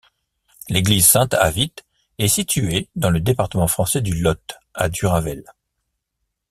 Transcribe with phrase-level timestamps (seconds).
[0.67, 1.73] L'église Saint-Avit
[2.17, 5.43] est située dans le département français du Lot, à Duravel.